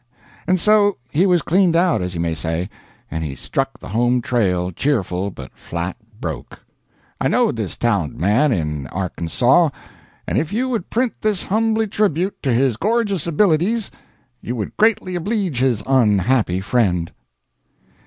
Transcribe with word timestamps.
And 0.47 0.59
so 0.59 0.97
he 1.11 1.27
was 1.27 1.43
cleaned 1.43 1.75
out 1.75 2.01
as 2.01 2.15
you 2.15 2.19
may 2.19 2.33
say, 2.33 2.71
and 3.11 3.23
he 3.23 3.35
struck 3.35 3.79
the 3.79 3.89
home 3.89 4.19
trail, 4.19 4.71
cheerful 4.71 5.29
but 5.29 5.53
flat 5.55 5.95
broke. 6.19 6.57
I 7.19 7.27
knowed 7.27 7.55
this 7.55 7.77
talonted 7.77 8.19
man 8.19 8.51
in 8.51 8.87
Arkansaw, 8.87 9.69
and 10.25 10.39
if 10.39 10.51
you 10.51 10.69
would 10.69 10.89
print 10.89 11.21
this 11.21 11.43
humbly 11.43 11.85
tribute 11.85 12.41
to 12.41 12.51
his 12.51 12.77
gorgis 12.77 13.27
abilities, 13.27 13.91
you 14.41 14.55
would 14.55 14.75
greatly 14.75 15.13
obleege 15.15 15.59
his 15.59 15.83
onhappy 15.83 16.61
friend. 16.63 17.11